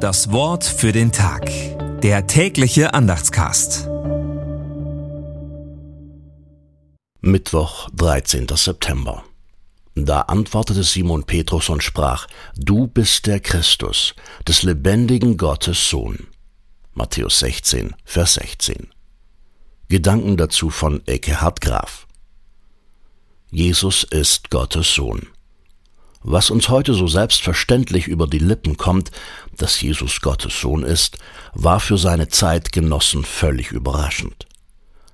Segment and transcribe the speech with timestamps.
[0.00, 1.50] Das Wort für den Tag.
[2.00, 3.86] Der tägliche Andachtscast.
[7.20, 8.46] Mittwoch, 13.
[8.54, 9.22] September.
[9.94, 14.14] Da antwortete Simon Petrus und sprach, Du bist der Christus,
[14.48, 16.28] des lebendigen Gottes Sohn.
[16.94, 18.88] Matthäus 16, Vers 16.
[19.90, 22.06] Gedanken dazu von Ecke Hartgraf.
[23.50, 25.28] Jesus ist Gottes Sohn.
[26.22, 29.10] Was uns heute so selbstverständlich über die Lippen kommt,
[29.56, 31.18] dass Jesus Gottes Sohn ist,
[31.54, 34.46] war für seine Zeitgenossen völlig überraschend.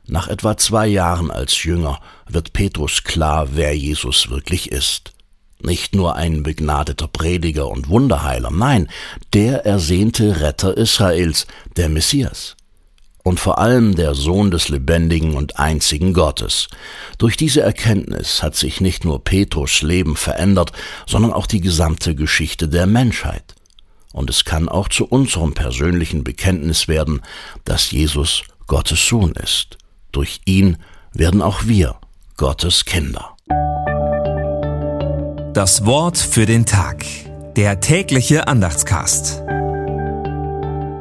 [0.08, 5.12] Nach etwa zwei Jahren als Jünger wird Petrus klar, wer Jesus wirklich ist.
[5.60, 8.88] Nicht nur ein begnadeter Prediger und Wunderheiler, nein,
[9.32, 11.46] der ersehnte Retter Israels,
[11.76, 12.56] der Messias
[13.26, 16.68] und vor allem der Sohn des lebendigen und einzigen Gottes.
[17.18, 20.70] Durch diese Erkenntnis hat sich nicht nur Petrus Leben verändert,
[21.08, 23.56] sondern auch die gesamte Geschichte der Menschheit.
[24.12, 27.20] Und es kann auch zu unserem persönlichen Bekenntnis werden,
[27.64, 29.76] dass Jesus Gottes Sohn ist.
[30.12, 30.76] Durch ihn
[31.12, 31.96] werden auch wir
[32.36, 33.36] Gottes Kinder.
[35.52, 37.04] Das Wort für den Tag.
[37.56, 39.42] Der tägliche Andachtscast.